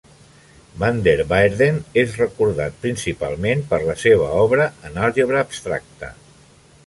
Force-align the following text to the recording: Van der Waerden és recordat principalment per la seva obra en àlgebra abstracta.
Van 0.83 0.95
der 1.07 1.25
Waerden 1.33 1.77
és 2.03 2.15
recordat 2.21 2.79
principalment 2.87 3.61
per 3.73 3.81
la 3.91 3.97
seva 4.07 4.31
obra 4.45 4.67
en 4.89 4.97
àlgebra 5.09 5.47
abstracta. 5.49 6.11